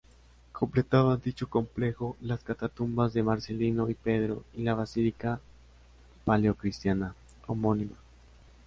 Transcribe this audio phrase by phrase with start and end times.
[0.51, 5.39] Completaban dicho complejo las catacumbas de Marcelino y Pedro y la basílica
[6.25, 7.13] paleocristiana
[7.45, 7.97] homónima.